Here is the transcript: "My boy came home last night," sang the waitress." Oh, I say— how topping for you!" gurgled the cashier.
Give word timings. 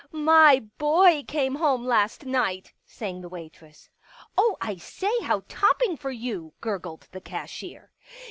"My 0.31 0.61
boy 0.79 1.21
came 1.27 1.53
home 1.57 1.85
last 1.85 2.25
night," 2.25 2.73
sang 2.87 3.21
the 3.21 3.29
waitress." 3.29 3.91
Oh, 4.35 4.57
I 4.59 4.77
say— 4.77 5.13
how 5.27 5.43
topping 5.47 5.95
for 5.95 6.09
you!" 6.09 6.53
gurgled 6.59 7.07
the 7.11 7.21
cashier. 7.21 7.91